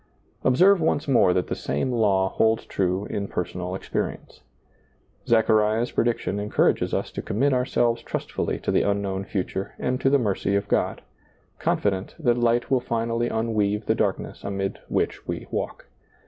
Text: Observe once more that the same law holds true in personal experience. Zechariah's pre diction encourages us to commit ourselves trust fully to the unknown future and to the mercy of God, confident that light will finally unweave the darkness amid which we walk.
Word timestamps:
Observe 0.43 0.81
once 0.81 1.07
more 1.07 1.31
that 1.31 1.45
the 1.45 1.53
same 1.53 1.91
law 1.91 2.27
holds 2.27 2.65
true 2.65 3.05
in 3.11 3.27
personal 3.27 3.75
experience. 3.75 4.41
Zechariah's 5.27 5.91
pre 5.91 6.03
diction 6.05 6.39
encourages 6.39 6.91
us 6.91 7.11
to 7.11 7.21
commit 7.21 7.53
ourselves 7.53 8.01
trust 8.01 8.31
fully 8.31 8.57
to 8.61 8.71
the 8.71 8.81
unknown 8.81 9.25
future 9.25 9.75
and 9.77 10.01
to 10.01 10.09
the 10.09 10.17
mercy 10.17 10.55
of 10.55 10.67
God, 10.67 11.03
confident 11.59 12.15
that 12.17 12.39
light 12.39 12.71
will 12.71 12.81
finally 12.81 13.27
unweave 13.29 13.85
the 13.85 13.93
darkness 13.93 14.43
amid 14.43 14.79
which 14.87 15.27
we 15.27 15.45
walk. 15.51 15.85